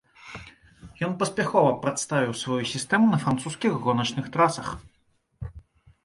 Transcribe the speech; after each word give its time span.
Ён 1.07 1.11
паспяхова 1.17 1.73
прадставіў 1.83 2.33
сваю 2.43 2.57
сістэму 2.73 3.05
на 3.11 3.19
французскіх 3.25 3.77
гоначных 3.83 4.31
трасах. 4.37 4.67